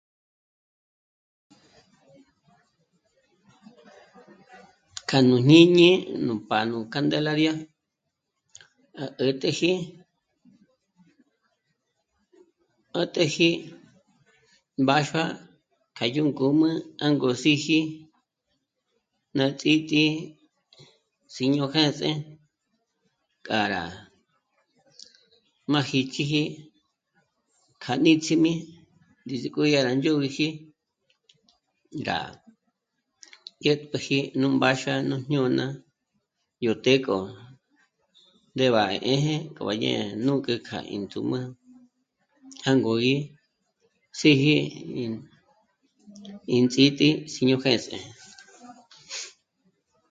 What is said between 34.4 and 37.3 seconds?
mbáxua nú jñôna yó të́'ë k'o